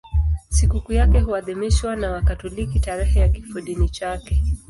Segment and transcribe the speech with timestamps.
[0.49, 4.43] Sikukuu yake huadhimishwa na Wakatoliki tarehe ya kifodini chake.